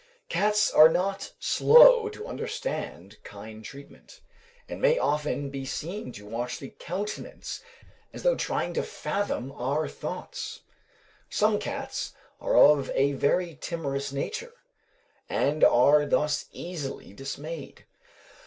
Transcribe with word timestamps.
Cats 0.29 0.71
are 0.71 0.89
not 0.89 1.31
slow 1.37 2.09
to 2.09 2.25
understand 2.25 3.17
kind 3.23 3.63
treatment, 3.63 4.21
and 4.67 4.81
may 4.81 4.97
often 4.97 5.51
be 5.51 5.63
seen 5.63 6.11
to 6.13 6.25
watch 6.25 6.57
the 6.57 6.69
countenance 6.71 7.61
as 8.11 8.23
though 8.23 8.33
trying 8.35 8.73
to 8.73 8.81
fathom 8.81 9.51
our 9.51 9.87
thoughts. 9.87 10.61
Some 11.29 11.59
cats 11.59 12.13
are 12.39 12.57
of 12.57 12.89
a 12.95 13.11
very 13.11 13.53
timorous 13.53 14.11
nature, 14.11 14.53
and 15.29 15.63
are 15.63 16.07
thus 16.07 16.45
easily 16.51 17.13
dismayed. 17.13 17.85